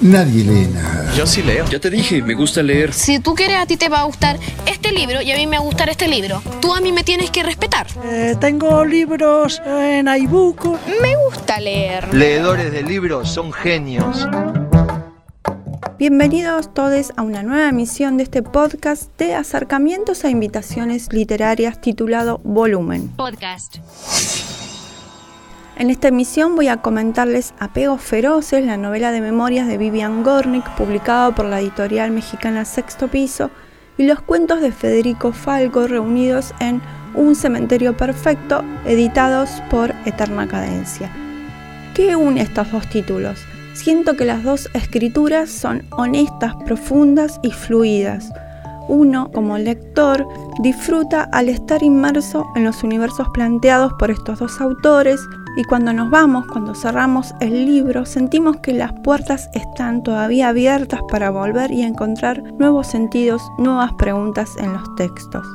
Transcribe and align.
nadie 0.00 0.44
lee 0.44 0.68
nada. 0.72 1.12
Yo 1.14 1.26
sí 1.26 1.42
leo. 1.42 1.66
Ya 1.68 1.78
te 1.78 1.90
dije, 1.90 2.22
me 2.22 2.34
gusta 2.34 2.62
leer. 2.62 2.92
Si 2.92 3.18
tú 3.18 3.34
quieres, 3.34 3.56
a 3.58 3.66
ti 3.66 3.76
te 3.76 3.88
va 3.88 4.00
a 4.00 4.04
gustar 4.04 4.38
este 4.66 4.92
libro 4.92 5.20
y 5.20 5.30
a 5.30 5.36
mí 5.36 5.46
me 5.46 5.56
va 5.56 5.62
a 5.62 5.66
gustar 5.66 5.88
este 5.88 6.08
libro. 6.08 6.42
Tú 6.60 6.74
a 6.74 6.80
mí 6.80 6.92
me 6.92 7.04
tienes 7.04 7.30
que 7.30 7.42
respetar. 7.42 7.86
Eh, 8.04 8.36
tengo 8.40 8.84
libros 8.84 9.60
en 9.66 10.08
iBook. 10.08 10.64
Me 11.02 11.16
gusta 11.24 11.60
leer. 11.60 12.12
Leedores 12.14 12.72
de 12.72 12.82
libros 12.82 13.30
son 13.30 13.52
genios. 13.52 14.26
Bienvenidos 15.98 16.72
todos 16.72 17.12
a 17.16 17.22
una 17.22 17.42
nueva 17.42 17.68
emisión 17.68 18.16
de 18.16 18.22
este 18.22 18.42
podcast 18.42 19.14
de 19.18 19.34
acercamientos 19.34 20.24
a 20.24 20.30
invitaciones 20.30 21.12
literarias 21.12 21.78
titulado 21.78 22.40
Volumen. 22.42 23.08
Podcast. 23.08 23.76
En 25.76 25.88
esta 25.88 26.08
emisión 26.08 26.56
voy 26.56 26.68
a 26.68 26.78
comentarles 26.78 27.54
Apegos 27.58 28.02
Feroces, 28.02 28.64
la 28.64 28.76
novela 28.76 29.12
de 29.12 29.20
memorias 29.20 29.66
de 29.66 29.78
Vivian 29.78 30.22
Gornick, 30.22 30.68
publicada 30.76 31.34
por 31.34 31.46
la 31.46 31.60
editorial 31.60 32.10
mexicana 32.10 32.64
Sexto 32.64 33.08
Piso, 33.08 33.50
y 33.96 34.04
los 34.04 34.20
cuentos 34.20 34.60
de 34.60 34.72
Federico 34.72 35.32
Falco 35.32 35.86
reunidos 35.86 36.54
en 36.60 36.82
Un 37.14 37.34
Cementerio 37.34 37.96
Perfecto, 37.96 38.62
editados 38.84 39.62
por 39.70 39.94
Eterna 40.04 40.46
Cadencia. 40.46 41.10
¿Qué 41.94 42.14
une 42.14 42.42
estos 42.42 42.70
dos 42.72 42.86
títulos? 42.88 43.40
Siento 43.72 44.16
que 44.16 44.24
las 44.24 44.42
dos 44.42 44.68
escrituras 44.74 45.50
son 45.50 45.84
honestas, 45.90 46.54
profundas 46.66 47.40
y 47.42 47.52
fluidas. 47.52 48.30
Uno, 48.88 49.30
como 49.32 49.56
lector, 49.56 50.26
disfruta 50.62 51.22
al 51.32 51.48
estar 51.48 51.82
inmerso 51.82 52.46
en 52.56 52.64
los 52.64 52.82
universos 52.82 53.28
planteados 53.32 53.92
por 53.98 54.10
estos 54.10 54.40
dos 54.40 54.60
autores 54.60 55.20
y 55.56 55.64
cuando 55.64 55.92
nos 55.92 56.10
vamos, 56.10 56.46
cuando 56.46 56.74
cerramos 56.74 57.34
el 57.40 57.66
libro, 57.66 58.06
sentimos 58.06 58.58
que 58.58 58.72
las 58.72 58.92
puertas 58.92 59.48
están 59.54 60.02
todavía 60.02 60.48
abiertas 60.48 61.00
para 61.10 61.30
volver 61.30 61.70
y 61.70 61.82
encontrar 61.82 62.42
nuevos 62.58 62.86
sentidos, 62.86 63.42
nuevas 63.58 63.92
preguntas 63.94 64.56
en 64.58 64.72
los 64.72 64.94
textos. 64.96 65.46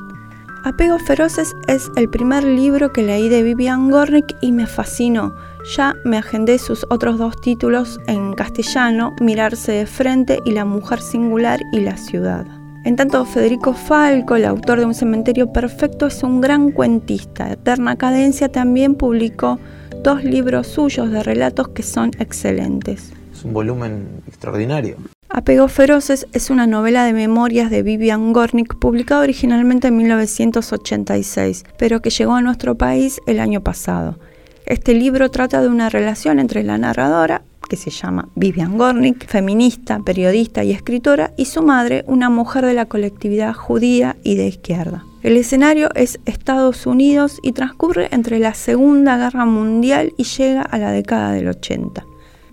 Apegos 0.65 1.03
Feroces 1.03 1.55
es 1.67 1.91
el 1.95 2.09
primer 2.09 2.43
libro 2.43 2.91
que 2.91 3.03
leí 3.03 3.29
de 3.29 3.43
Vivian 3.43 3.91
Gornick 3.91 4.35
y 4.41 4.51
me 4.51 4.65
fascinó. 4.65 5.35
Ya 5.77 5.93
me 6.03 6.17
agendé 6.17 6.57
sus 6.57 6.87
otros 6.89 7.19
dos 7.19 7.39
títulos 7.39 7.99
en 8.07 8.33
castellano, 8.33 9.15
Mirarse 9.21 9.73
de 9.73 9.85
frente 9.85 10.39
y 10.43 10.53
La 10.53 10.65
mujer 10.65 11.01
singular 11.01 11.61
y 11.71 11.81
la 11.81 11.97
ciudad. 11.97 12.47
En 12.83 12.95
tanto, 12.95 13.25
Federico 13.25 13.73
Falco, 13.73 14.35
el 14.35 14.45
autor 14.45 14.79
de 14.79 14.85
Un 14.85 14.93
cementerio 14.93 15.53
perfecto, 15.53 16.07
es 16.07 16.23
un 16.23 16.41
gran 16.41 16.71
cuentista. 16.71 17.51
Eterna 17.51 17.95
Cadencia 17.95 18.49
también 18.49 18.95
publicó 18.95 19.59
dos 20.05 20.23
libros 20.23 20.67
suyos 20.67 21.09
de 21.09 21.23
relatos 21.23 21.69
que 21.69 21.81
son 21.81 22.11
excelentes. 22.19 23.11
Es 23.33 23.43
un 23.43 23.53
volumen 23.53 24.21
extraordinario. 24.27 24.97
Apegos 25.29 25.71
Feroces 25.71 26.27
es 26.31 26.51
una 26.51 26.67
novela 26.67 27.05
de 27.05 27.13
memorias 27.13 27.71
de 27.71 27.81
Vivian 27.81 28.31
Gornick 28.31 28.75
publicada 28.75 29.21
originalmente 29.21 29.87
en 29.87 29.97
1986, 29.97 31.63
pero 31.79 32.03
que 32.03 32.11
llegó 32.11 32.35
a 32.35 32.41
nuestro 32.43 32.75
país 32.75 33.19
el 33.25 33.39
año 33.39 33.61
pasado. 33.61 34.19
Este 34.67 34.93
libro 34.93 35.31
trata 35.31 35.59
de 35.63 35.69
una 35.69 35.89
relación 35.89 36.37
entre 36.37 36.61
la 36.61 36.77
narradora, 36.77 37.41
que 37.67 37.75
se 37.75 37.89
llama 37.89 38.29
Vivian 38.35 38.77
Gornick, 38.77 39.25
feminista, 39.25 39.99
periodista 40.05 40.63
y 40.63 40.71
escritora, 40.71 41.33
y 41.35 41.45
su 41.45 41.63
madre, 41.63 42.03
una 42.05 42.29
mujer 42.29 42.63
de 42.63 42.75
la 42.75 42.85
colectividad 42.85 43.55
judía 43.55 44.17
y 44.21 44.35
de 44.35 44.45
izquierda. 44.45 45.03
El 45.25 45.37
escenario 45.37 45.89
es 45.95 46.19
Estados 46.27 46.85
Unidos 46.85 47.39
y 47.41 47.53
transcurre 47.53 48.09
entre 48.11 48.37
la 48.37 48.53
Segunda 48.53 49.17
Guerra 49.17 49.45
Mundial 49.45 50.13
y 50.17 50.23
llega 50.23 50.61
a 50.61 50.77
la 50.77 50.91
década 50.91 51.31
del 51.31 51.47
80. 51.47 52.05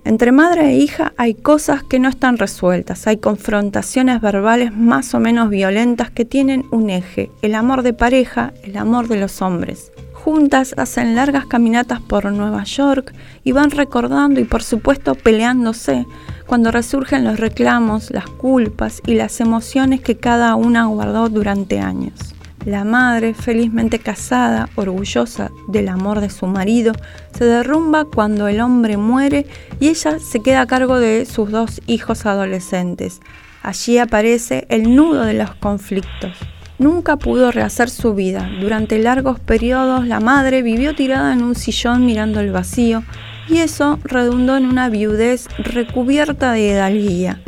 Entre 0.07 0.33
madre 0.33 0.71
e 0.71 0.77
hija 0.77 1.13
hay 1.19 1.35
cosas 1.35 1.83
que 1.83 1.99
no 1.99 2.09
están 2.09 2.39
resueltas, 2.39 3.07
hay 3.07 3.19
confrontaciones 3.19 4.23
verbales 4.23 4.75
más 4.75 5.13
o 5.13 5.21
menos 5.21 5.51
violentas 5.51 6.11
que 6.11 6.25
tienen 6.25 6.65
un 6.71 6.89
eje, 6.89 7.31
el 7.43 7.57
amor 7.57 7.83
de 7.83 7.93
pareja, 7.93 8.55
el 8.63 8.79
amor 8.79 9.07
de 9.07 9.21
los 9.21 9.43
hombres. 9.43 9.93
Juntas 10.15 10.75
hacen 10.79 11.15
largas 11.15 11.45
caminatas 11.45 12.01
por 12.01 12.33
Nueva 12.33 12.65
York 12.65 13.13
y 13.45 13.53
van 13.53 13.71
recordando 13.71 14.41
y 14.41 14.45
por 14.45 14.63
supuesto 14.63 15.15
peleándose 15.15 16.07
cuando 16.47 16.71
resurgen 16.71 17.23
los 17.25 17.39
reclamos, 17.39 18.11
las 18.11 18.31
culpas 18.31 19.03
y 19.07 19.13
las 19.13 19.43
emociones 19.43 20.01
que 20.01 20.17
cada 20.17 20.55
una 20.55 20.87
guardó 20.87 21.29
durante 21.29 21.79
años. 21.79 22.33
La 22.65 22.85
madre, 22.85 23.35
felizmente 23.35 23.99
casada, 23.99 24.69
orgullosa 24.77 25.51
del 25.67 25.89
amor 25.89 26.21
de 26.21 26.31
su 26.31 26.47
marido, 26.47 26.93
se 27.37 27.45
derrumba 27.45 28.05
cuando 28.05 28.47
el 28.47 28.61
hombre 28.61 28.97
muere 28.97 29.47
y 29.81 29.89
ella 29.89 30.21
se 30.21 30.41
queda 30.41 30.61
a 30.61 30.67
cargo 30.67 31.01
de 31.01 31.27
sus 31.27 31.51
dos 31.51 31.81
hijos 31.89 32.25
adolescentes. 32.25 33.21
Allí 33.65 33.99
aparece 33.99 34.67
el 34.69 34.95
nudo 34.95 35.25
de 35.25 35.35
los 35.35 35.55
conflictos. 35.57 36.37
Nunca 36.79 37.17
pudo 37.17 37.51
rehacer 37.51 37.91
su 37.91 38.15
vida. 38.15 38.49
Durante 38.61 38.99
largos 39.01 39.41
periodos 39.41 40.07
la 40.07 40.21
madre 40.21 40.63
vivió 40.63 40.95
tirada 40.95 41.33
en 41.33 41.43
un 41.43 41.57
sillón 41.57 42.07
mirando 42.07 42.39
el 42.39 42.53
vacío 42.53 43.03
y 43.49 43.59
eso 43.59 43.99
redundó 44.05 44.57
en 44.57 44.67
una 44.67 44.89
viudez 44.89 45.49
recubierta 45.59 46.53
de 46.53 46.61
hidalguía. 46.61 47.41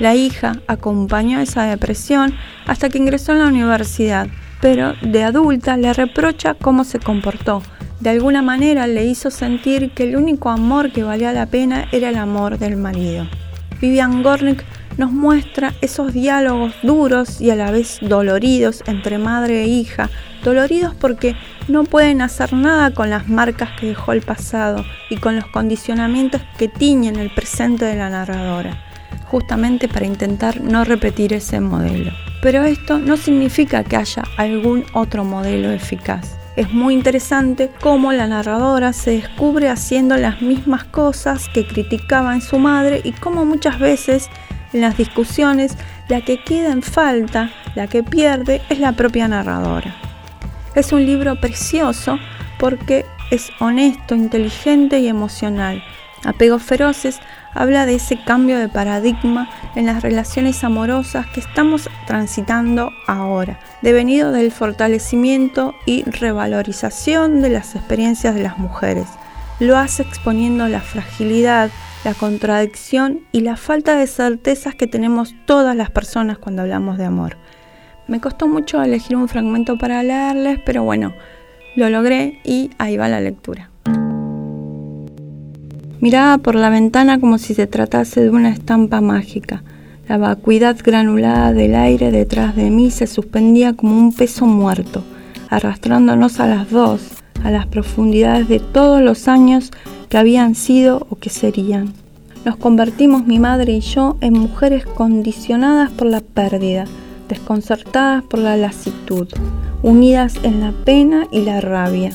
La 0.00 0.16
hija 0.16 0.60
acompañó 0.66 1.38
esa 1.40 1.64
depresión 1.64 2.34
hasta 2.66 2.88
que 2.88 2.98
ingresó 2.98 3.32
en 3.32 3.38
la 3.38 3.46
universidad 3.46 4.26
pero 4.60 4.94
de 5.02 5.24
adulta 5.24 5.76
le 5.76 5.92
reprocha 5.92 6.54
cómo 6.54 6.84
se 6.84 6.98
comportó. 6.98 7.62
De 8.00 8.10
alguna 8.10 8.42
manera 8.42 8.86
le 8.86 9.04
hizo 9.04 9.30
sentir 9.30 9.90
que 9.92 10.04
el 10.04 10.16
único 10.16 10.50
amor 10.50 10.92
que 10.92 11.02
valía 11.02 11.32
la 11.32 11.46
pena 11.46 11.88
era 11.92 12.10
el 12.10 12.16
amor 12.16 12.58
del 12.58 12.76
marido. 12.76 13.26
Vivian 13.80 14.22
Gornick 14.22 14.64
nos 14.98 15.12
muestra 15.12 15.74
esos 15.82 16.12
diálogos 16.12 16.74
duros 16.82 17.40
y 17.40 17.50
a 17.50 17.56
la 17.56 17.70
vez 17.70 17.98
doloridos 18.00 18.82
entre 18.86 19.18
madre 19.18 19.64
e 19.64 19.66
hija, 19.66 20.10
doloridos 20.42 20.94
porque 20.94 21.36
no 21.68 21.84
pueden 21.84 22.22
hacer 22.22 22.52
nada 22.52 22.92
con 22.92 23.10
las 23.10 23.28
marcas 23.28 23.70
que 23.78 23.88
dejó 23.88 24.12
el 24.12 24.22
pasado 24.22 24.84
y 25.10 25.16
con 25.16 25.36
los 25.36 25.46
condicionamientos 25.48 26.40
que 26.58 26.68
tiñen 26.68 27.16
el 27.16 27.30
presente 27.30 27.84
de 27.84 27.96
la 27.96 28.08
narradora, 28.08 28.82
justamente 29.26 29.88
para 29.88 30.06
intentar 30.06 30.60
no 30.60 30.84
repetir 30.84 31.32
ese 31.32 31.60
modelo. 31.60 32.12
Pero 32.46 32.62
esto 32.62 33.00
no 33.00 33.16
significa 33.16 33.82
que 33.82 33.96
haya 33.96 34.22
algún 34.36 34.84
otro 34.92 35.24
modelo 35.24 35.72
eficaz. 35.72 36.38
Es 36.54 36.72
muy 36.72 36.94
interesante 36.94 37.72
cómo 37.80 38.12
la 38.12 38.28
narradora 38.28 38.92
se 38.92 39.10
descubre 39.10 39.68
haciendo 39.68 40.16
las 40.16 40.40
mismas 40.42 40.84
cosas 40.84 41.48
que 41.52 41.66
criticaba 41.66 42.34
en 42.34 42.40
su 42.40 42.60
madre 42.60 43.00
y 43.02 43.10
cómo 43.10 43.44
muchas 43.44 43.80
veces 43.80 44.30
en 44.72 44.82
las 44.82 44.96
discusiones 44.96 45.76
la 46.08 46.20
que 46.20 46.40
queda 46.40 46.70
en 46.70 46.82
falta, 46.82 47.50
la 47.74 47.88
que 47.88 48.04
pierde, 48.04 48.62
es 48.68 48.78
la 48.78 48.92
propia 48.92 49.26
narradora. 49.26 49.96
Es 50.76 50.92
un 50.92 51.04
libro 51.04 51.40
precioso 51.40 52.16
porque 52.60 53.04
es 53.32 53.50
honesto, 53.58 54.14
inteligente 54.14 55.00
y 55.00 55.08
emocional. 55.08 55.82
Apegos 56.24 56.62
feroces 56.62 57.18
habla 57.56 57.86
de 57.86 57.94
ese 57.94 58.22
cambio 58.22 58.58
de 58.58 58.68
paradigma 58.68 59.48
en 59.74 59.86
las 59.86 60.02
relaciones 60.02 60.62
amorosas 60.62 61.26
que 61.28 61.40
estamos 61.40 61.88
transitando 62.06 62.92
ahora, 63.06 63.58
devenido 63.82 64.30
del 64.30 64.52
fortalecimiento 64.52 65.74
y 65.86 66.02
revalorización 66.04 67.40
de 67.40 67.50
las 67.50 67.74
experiencias 67.74 68.34
de 68.34 68.42
las 68.42 68.58
mujeres. 68.58 69.06
Lo 69.58 69.78
hace 69.78 70.02
exponiendo 70.02 70.68
la 70.68 70.80
fragilidad, 70.80 71.70
la 72.04 72.12
contradicción 72.12 73.20
y 73.32 73.40
la 73.40 73.56
falta 73.56 73.96
de 73.96 74.06
certezas 74.06 74.74
que 74.74 74.86
tenemos 74.86 75.34
todas 75.46 75.74
las 75.74 75.90
personas 75.90 76.36
cuando 76.36 76.62
hablamos 76.62 76.98
de 76.98 77.06
amor. 77.06 77.36
Me 78.06 78.20
costó 78.20 78.46
mucho 78.46 78.82
elegir 78.82 79.16
un 79.16 79.28
fragmento 79.28 79.78
para 79.78 80.02
leerles, 80.02 80.60
pero 80.64 80.84
bueno, 80.84 81.14
lo 81.74 81.88
logré 81.88 82.38
y 82.44 82.70
ahí 82.78 82.96
va 82.96 83.08
la 83.08 83.20
lectura. 83.20 83.70
Miraba 86.06 86.38
por 86.38 86.54
la 86.54 86.70
ventana 86.70 87.18
como 87.18 87.36
si 87.36 87.52
se 87.52 87.66
tratase 87.66 88.22
de 88.22 88.30
una 88.30 88.50
estampa 88.50 89.00
mágica. 89.00 89.64
La 90.06 90.18
vacuidad 90.18 90.76
granulada 90.80 91.52
del 91.52 91.74
aire 91.74 92.12
detrás 92.12 92.54
de 92.54 92.70
mí 92.70 92.92
se 92.92 93.08
suspendía 93.08 93.72
como 93.72 93.98
un 93.98 94.12
peso 94.12 94.46
muerto, 94.46 95.02
arrastrándonos 95.50 96.38
a 96.38 96.46
las 96.46 96.70
dos, 96.70 97.00
a 97.42 97.50
las 97.50 97.66
profundidades 97.66 98.46
de 98.46 98.60
todos 98.60 99.02
los 99.02 99.26
años 99.26 99.72
que 100.08 100.16
habían 100.16 100.54
sido 100.54 101.08
o 101.10 101.16
que 101.16 101.28
serían. 101.28 101.92
Nos 102.44 102.54
convertimos 102.54 103.26
mi 103.26 103.40
madre 103.40 103.72
y 103.72 103.80
yo 103.80 104.16
en 104.20 104.34
mujeres 104.34 104.86
condicionadas 104.86 105.90
por 105.90 106.06
la 106.06 106.20
pérdida, 106.20 106.84
desconcertadas 107.28 108.22
por 108.22 108.38
la 108.38 108.56
lasitud, 108.56 109.26
unidas 109.82 110.36
en 110.44 110.60
la 110.60 110.70
pena 110.70 111.26
y 111.32 111.40
la 111.40 111.60
rabia. 111.60 112.12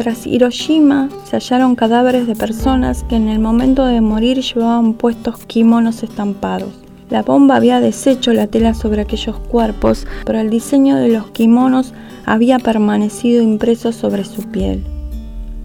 Tras 0.00 0.26
Hiroshima 0.26 1.10
se 1.24 1.36
hallaron 1.36 1.74
cadáveres 1.74 2.26
de 2.26 2.34
personas 2.34 3.04
que 3.04 3.16
en 3.16 3.28
el 3.28 3.38
momento 3.38 3.84
de 3.84 4.00
morir 4.00 4.40
llevaban 4.40 4.94
puestos 4.94 5.44
kimonos 5.44 6.02
estampados. 6.02 6.70
La 7.10 7.20
bomba 7.22 7.56
había 7.56 7.80
deshecho 7.80 8.32
la 8.32 8.46
tela 8.46 8.72
sobre 8.72 9.02
aquellos 9.02 9.38
cuerpos, 9.38 10.06
pero 10.24 10.40
el 10.40 10.48
diseño 10.48 10.96
de 10.96 11.08
los 11.08 11.30
kimonos 11.32 11.92
había 12.24 12.58
permanecido 12.58 13.42
impreso 13.42 13.92
sobre 13.92 14.24
su 14.24 14.44
piel. 14.44 14.82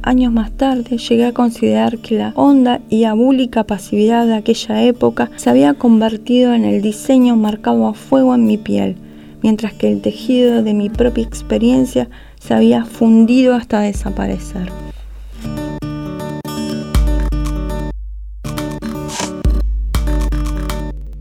Años 0.01 0.33
más 0.33 0.51
tarde 0.51 0.97
llegué 0.97 1.27
a 1.27 1.33
considerar 1.33 1.99
que 1.99 2.17
la 2.17 2.33
honda 2.35 2.81
y 2.89 3.05
abúlica 3.05 3.63
pasividad 3.63 4.25
de 4.25 4.35
aquella 4.35 4.83
época 4.83 5.31
se 5.37 5.49
había 5.49 5.75
convertido 5.75 6.53
en 6.53 6.65
el 6.65 6.81
diseño 6.81 7.37
marcado 7.37 7.87
a 7.87 7.93
fuego 7.93 8.35
en 8.35 8.45
mi 8.45 8.57
piel, 8.57 8.97
mientras 9.41 9.71
que 9.71 9.89
el 9.89 10.01
tejido 10.01 10.61
de 10.61 10.73
mi 10.73 10.89
propia 10.89 11.23
experiencia 11.23 12.09
se 12.45 12.53
había 12.53 12.85
fundido 12.85 13.55
hasta 13.55 13.79
desaparecer. 13.79 14.71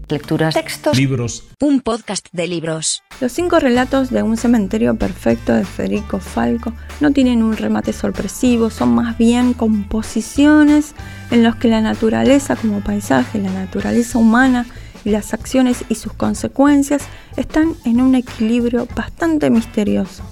lecturas, 0.09 0.55
textos, 0.55 0.97
libros, 0.97 1.45
un 1.61 1.81
podcast 1.81 2.29
de 2.31 2.47
libros. 2.47 3.03
Los 3.21 3.33
cinco 3.33 3.59
relatos 3.59 4.11
de 4.11 4.23
Un 4.23 4.37
cementerio 4.37 4.95
perfecto 4.95 5.53
de 5.53 5.65
Federico 5.65 6.21
Falco 6.21 6.73
no 7.01 7.11
tienen 7.11 7.43
un 7.43 7.57
remate 7.57 7.93
sorpresivo, 7.93 8.71
son 8.71 8.95
más 8.95 9.19
bien 9.19 9.55
composiciones 9.55 10.95
en 11.33 11.43
los 11.43 11.57
que 11.57 11.69
la 11.69 11.81
naturaleza 11.81 12.55
como 12.55 12.81
paisaje, 12.81 13.41
la 13.41 13.51
naturaleza 13.51 14.19
humana 14.19 14.67
y 15.05 15.11
las 15.11 15.35
acciones 15.35 15.85
y 15.89 15.97
sus 15.97 16.13
consecuencias 16.13 17.03
están 17.37 17.75
en 17.85 18.01
un 18.01 18.15
equilibrio 18.15 18.87
bastante 18.95 19.51
misterioso. 19.51 20.23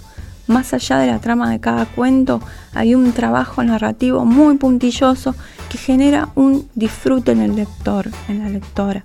Más 0.47 0.75
allá 0.75 0.99
de 0.99 1.07
la 1.07 1.19
trama 1.19 1.51
de 1.51 1.61
cada 1.61 1.87
cuento, 1.87 2.41
hay 2.75 2.95
un 2.95 3.13
trabajo 3.13 3.63
narrativo 3.63 4.25
muy 4.25 4.57
puntilloso 4.57 5.35
que 5.69 5.79
genera 5.79 6.29
un 6.35 6.69
disfrute 6.75 7.33
en 7.33 7.41
el 7.41 7.57
lector, 7.57 8.11
en 8.29 8.41
la 8.41 8.49
lectora. 8.49 9.05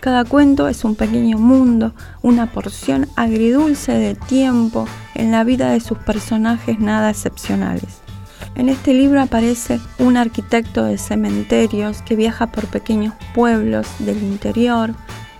Cada 0.00 0.24
cuento 0.24 0.68
es 0.68 0.84
un 0.84 0.94
pequeño 0.94 1.38
mundo, 1.38 1.94
una 2.22 2.46
porción 2.46 3.08
agridulce 3.16 3.92
de 3.92 4.14
tiempo 4.14 4.86
en 5.14 5.32
la 5.32 5.42
vida 5.42 5.70
de 5.70 5.80
sus 5.80 5.98
personajes 5.98 6.78
nada 6.78 7.10
excepcionales. 7.10 8.02
En 8.54 8.68
este 8.68 8.94
libro 8.94 9.20
aparece 9.20 9.80
un 9.98 10.16
arquitecto 10.16 10.84
de 10.84 10.96
cementerios 10.96 12.02
que 12.02 12.16
viaja 12.16 12.46
por 12.46 12.66
pequeños 12.66 13.14
pueblos 13.34 13.86
del 13.98 14.22
interior, 14.22 14.94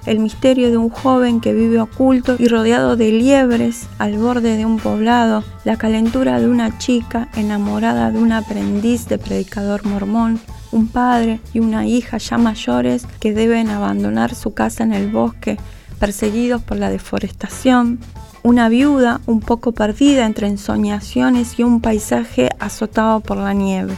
el 0.07 0.21
misterio 0.21 0.71
de 0.71 0.77
un 0.77 0.89
joven 0.89 1.41
que 1.41 1.53
vive 1.53 1.81
oculto 1.81 2.37
y 2.39 2.49
rodeado 2.49 2.97
de 2.97 3.13
liebres 3.13 3.89
al 3.99 4.17
borde 4.17 4.57
de 4.57 4.65
un 4.65 4.79
poblado, 4.79 5.45
la 5.65 5.77
calentura 5.77 6.41
de 6.41 6.49
una 6.49 6.79
chica 6.79 7.29
enamorada 7.37 8.11
de 8.11 8.19
un 8.19 8.33
aprendiz 8.33 9.09
de 9.09 9.19
predicador 9.19 9.85
mormón, 9.85 10.41
un 10.73 10.89
padre 10.89 11.41
y 11.53 11.61
una 11.61 11.87
hija 11.87 12.19
ya 12.19 12.39
mayores 12.39 13.07
que 13.21 13.35
deben 13.35 13.69
abandonar 13.69 14.35
su 14.35 14.55
casa 14.55 14.85
en 14.85 14.93
el 14.93 15.11
bosque, 15.11 15.59
perseguidos 15.99 16.63
por 16.63 16.79
la 16.79 16.91
deforestación, 16.91 17.99
una 18.43 18.69
viuda 18.69 19.21
un 19.27 19.41
poco 19.41 19.73
perdida 19.73 20.25
entre 20.25 20.47
ensoñaciones 20.47 21.59
y 21.59 21.65
un 21.65 21.81
paisaje 21.81 22.49
azotado 22.61 23.21
por 23.21 23.39
la 23.39 23.53
nieve. 23.53 23.97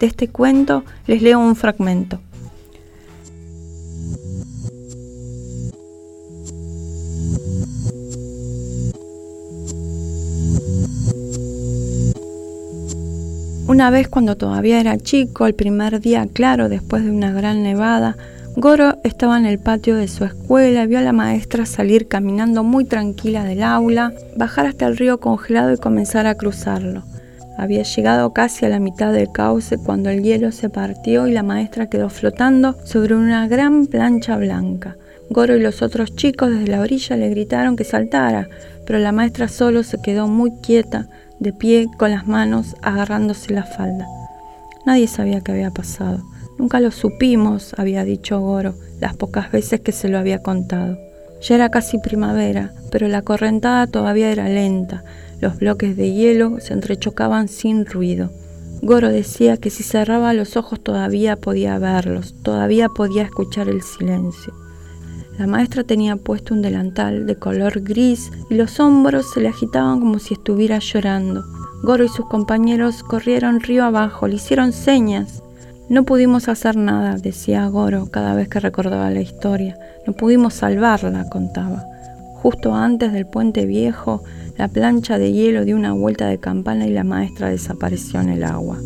De 0.00 0.06
este 0.06 0.28
cuento 0.28 0.84
les 1.06 1.20
leo 1.20 1.38
un 1.38 1.54
fragmento. 1.54 2.18
Una 13.74 13.90
vez 13.90 14.06
cuando 14.06 14.36
todavía 14.36 14.78
era 14.78 14.96
chico, 14.98 15.48
el 15.48 15.54
primer 15.56 16.00
día 16.00 16.28
claro 16.32 16.68
después 16.68 17.02
de 17.02 17.10
una 17.10 17.32
gran 17.32 17.64
nevada, 17.64 18.16
Goro 18.54 18.98
estaba 19.02 19.36
en 19.36 19.46
el 19.46 19.58
patio 19.58 19.96
de 19.96 20.06
su 20.06 20.24
escuela 20.24 20.84
y 20.84 20.86
vio 20.86 21.00
a 21.00 21.02
la 21.02 21.12
maestra 21.12 21.66
salir 21.66 22.06
caminando 22.06 22.62
muy 22.62 22.84
tranquila 22.84 23.42
del 23.42 23.64
aula, 23.64 24.12
bajar 24.36 24.66
hasta 24.66 24.86
el 24.86 24.96
río 24.96 25.18
congelado 25.18 25.72
y 25.72 25.78
comenzar 25.78 26.28
a 26.28 26.36
cruzarlo. 26.36 27.02
Había 27.58 27.82
llegado 27.82 28.32
casi 28.32 28.64
a 28.64 28.68
la 28.68 28.78
mitad 28.78 29.12
del 29.12 29.32
cauce 29.32 29.76
cuando 29.76 30.08
el 30.08 30.22
hielo 30.22 30.52
se 30.52 30.70
partió 30.70 31.26
y 31.26 31.32
la 31.32 31.42
maestra 31.42 31.88
quedó 31.88 32.10
flotando 32.10 32.76
sobre 32.84 33.16
una 33.16 33.48
gran 33.48 33.88
plancha 33.88 34.36
blanca. 34.36 34.96
Goro 35.30 35.56
y 35.56 35.60
los 35.60 35.82
otros 35.82 36.14
chicos 36.14 36.50
desde 36.50 36.68
la 36.68 36.80
orilla 36.80 37.16
le 37.16 37.28
gritaron 37.28 37.74
que 37.74 37.82
saltara, 37.82 38.48
pero 38.86 39.00
la 39.00 39.10
maestra 39.10 39.48
solo 39.48 39.82
se 39.82 40.00
quedó 40.00 40.28
muy 40.28 40.52
quieta, 40.62 41.08
de 41.44 41.52
pie 41.52 41.88
con 41.96 42.10
las 42.10 42.26
manos 42.26 42.74
agarrándose 42.82 43.52
la 43.52 43.62
falda. 43.62 44.08
Nadie 44.84 45.06
sabía 45.06 45.42
qué 45.42 45.52
había 45.52 45.70
pasado. 45.70 46.24
Nunca 46.58 46.80
lo 46.80 46.90
supimos, 46.90 47.74
había 47.78 48.04
dicho 48.04 48.40
Goro, 48.40 48.74
las 48.98 49.14
pocas 49.14 49.52
veces 49.52 49.80
que 49.80 49.92
se 49.92 50.08
lo 50.08 50.18
había 50.18 50.42
contado. 50.42 50.98
Ya 51.40 51.54
era 51.54 51.70
casi 51.70 51.98
primavera, 51.98 52.72
pero 52.90 53.06
la 53.06 53.22
correntada 53.22 53.86
todavía 53.86 54.32
era 54.32 54.48
lenta. 54.48 55.04
Los 55.40 55.58
bloques 55.58 55.96
de 55.96 56.12
hielo 56.12 56.58
se 56.60 56.72
entrechocaban 56.72 57.48
sin 57.48 57.84
ruido. 57.86 58.30
Goro 58.82 59.10
decía 59.10 59.56
que 59.58 59.70
si 59.70 59.82
cerraba 59.82 60.32
los 60.32 60.56
ojos 60.56 60.82
todavía 60.82 61.36
podía 61.36 61.78
verlos, 61.78 62.34
todavía 62.42 62.88
podía 62.88 63.22
escuchar 63.22 63.68
el 63.68 63.82
silencio. 63.82 64.63
La 65.38 65.48
maestra 65.48 65.82
tenía 65.82 66.14
puesto 66.14 66.54
un 66.54 66.62
delantal 66.62 67.26
de 67.26 67.34
color 67.36 67.80
gris 67.80 68.30
y 68.50 68.54
los 68.54 68.78
hombros 68.78 69.32
se 69.32 69.40
le 69.40 69.48
agitaban 69.48 69.98
como 69.98 70.20
si 70.20 70.34
estuviera 70.34 70.78
llorando. 70.78 71.44
Goro 71.82 72.04
y 72.04 72.08
sus 72.08 72.26
compañeros 72.28 73.02
corrieron 73.02 73.60
río 73.60 73.84
abajo, 73.84 74.28
le 74.28 74.36
hicieron 74.36 74.72
señas. 74.72 75.42
No 75.88 76.04
pudimos 76.04 76.48
hacer 76.48 76.76
nada, 76.76 77.16
decía 77.16 77.66
Goro 77.66 78.06
cada 78.10 78.34
vez 78.34 78.48
que 78.48 78.60
recordaba 78.60 79.10
la 79.10 79.20
historia. 79.20 79.76
No 80.06 80.12
pudimos 80.12 80.54
salvarla, 80.54 81.28
contaba. 81.28 81.84
Justo 82.36 82.74
antes 82.74 83.12
del 83.12 83.26
puente 83.26 83.66
viejo, 83.66 84.22
la 84.56 84.68
plancha 84.68 85.18
de 85.18 85.32
hielo 85.32 85.64
dio 85.64 85.74
una 85.76 85.92
vuelta 85.92 86.28
de 86.28 86.38
campana 86.38 86.86
y 86.86 86.90
la 86.90 87.02
maestra 87.02 87.48
desapareció 87.48 88.20
en 88.20 88.28
el 88.28 88.44
agua. 88.44 88.78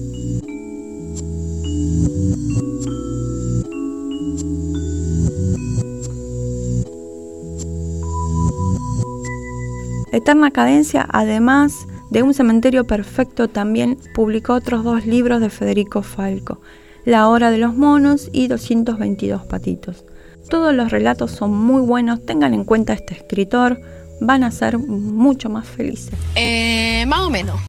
Eterna 10.19 10.51
Cadencia, 10.51 11.07
además 11.11 11.87
de 12.11 12.23
Un 12.23 12.35
Cementerio 12.35 12.85
Perfecto, 12.87 13.49
también 13.49 13.99
publicó 14.15 14.55
otros 14.55 14.85
dos 14.85 15.07
libros 15.07 15.41
de 15.41 15.51
Federico 15.51 16.03
Falco, 16.03 16.61
La 17.05 17.29
Hora 17.29 17.51
de 17.51 17.59
los 17.59 17.77
Monos 17.77 18.29
y 18.33 18.49
222 18.49 19.45
Patitos. 19.47 20.05
Todos 20.49 20.75
los 20.75 20.91
relatos 20.91 21.31
son 21.31 21.57
muy 21.57 21.83
buenos, 21.83 22.25
tengan 22.25 22.55
en 22.55 22.65
cuenta 22.65 22.95
este 22.95 23.15
escritor, 23.15 23.81
van 24.21 24.43
a 24.43 24.51
ser 24.51 24.79
mucho 24.79 25.51
más 25.51 25.67
felices. 25.67 26.13
Eh, 26.35 27.05
más 27.07 27.21
o 27.21 27.31
menos. 27.31 27.61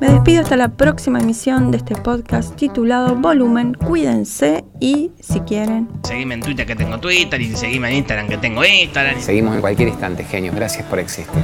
Me 0.00 0.08
despido 0.08 0.42
hasta 0.42 0.56
la 0.56 0.68
próxima 0.68 1.18
emisión 1.18 1.70
de 1.70 1.78
este 1.78 1.96
podcast 1.96 2.54
titulado 2.56 3.16
Volumen. 3.16 3.74
Cuídense 3.74 4.64
y 4.78 5.12
si 5.18 5.40
quieren. 5.40 5.88
Seguime 6.02 6.34
en 6.34 6.42
Twitter 6.42 6.66
que 6.66 6.76
tengo 6.76 6.98
Twitter 6.98 7.40
y 7.40 7.56
seguime 7.56 7.88
en 7.88 7.96
Instagram 7.96 8.28
que 8.28 8.36
tengo 8.36 8.64
Instagram. 8.64 9.20
Seguimos 9.20 9.54
en 9.54 9.60
cualquier 9.60 9.88
instante, 9.88 10.24
genio. 10.24 10.52
Gracias 10.54 10.86
por 10.86 10.98
existir. 10.98 11.42